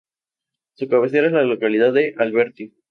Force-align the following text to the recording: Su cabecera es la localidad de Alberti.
Su 0.77 0.87
cabecera 0.87 1.27
es 1.27 1.33
la 1.33 1.43
localidad 1.43 1.93
de 1.93 2.15
Alberti. 2.17 2.73